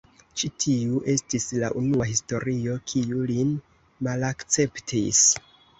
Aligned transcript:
Ĉi 0.41 0.47
tiu 0.63 1.01
estis 1.13 1.45
la 1.65 1.69
unua 1.81 2.09
historio 2.13 2.81
kiu 2.93 3.23
lin 3.35 3.53
malakceptis. 4.09 5.27